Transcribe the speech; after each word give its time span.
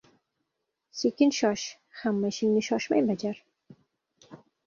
Sekin 1.01 1.33
shosh, 1.39 1.65
hamma 1.99 2.33
ishingni 2.35 2.65
shoshmay 2.69 3.05
bajar. 3.11 3.37